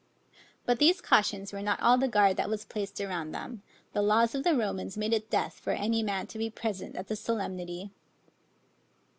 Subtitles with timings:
[0.65, 3.61] But these cautions were not all the guard that was placed around them;
[3.93, 7.05] The laws of the Romans made it death for any man to be present at
[7.07, 7.91] the solemnity.